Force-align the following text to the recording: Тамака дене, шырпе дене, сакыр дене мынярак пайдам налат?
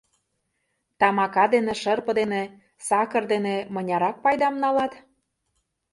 Тамака 0.99 1.45
дене, 1.55 1.73
шырпе 1.81 2.11
дене, 2.19 2.43
сакыр 2.87 3.23
дене 3.33 3.55
мынярак 3.73 4.17
пайдам 4.23 4.55
налат? 4.63 4.93